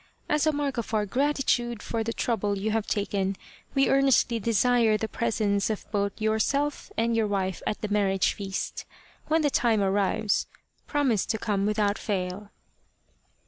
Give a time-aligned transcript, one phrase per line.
[0.27, 3.35] As a mark of our gratitude for the trouble you have taken,
[3.75, 8.85] we earnestly desire the presence of both yourself and your wife at the marriage feast.
[9.27, 10.47] When the time arrives
[10.87, 12.49] promise to come with out fail."